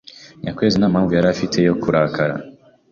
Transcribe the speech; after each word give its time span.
Nyakwezi 0.43 0.75
nta 0.77 0.87
mpamvu 0.93 1.11
yari 1.13 1.27
afite 1.33 1.57
yo 1.67 1.73
kurakara. 1.81 2.35